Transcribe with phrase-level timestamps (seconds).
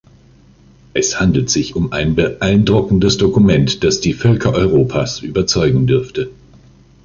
[0.95, 6.31] Es handelt sich um ein beeindruckendes Dokument, das die Völker Europas überzeugen dürfte.